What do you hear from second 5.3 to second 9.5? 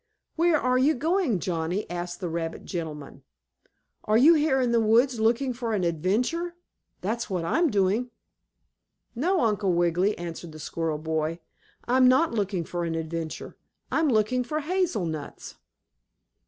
for an adventure? That's what I'm doing." "No,